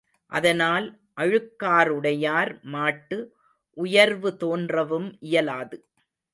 அதனால் 0.31 0.87
அழுக்காறுடையார் 1.17 2.53
மாட்டு 2.67 3.19
உயர்வு 3.77 4.31
தோன்றவும் 4.39 5.09
இயலாது. 5.29 5.77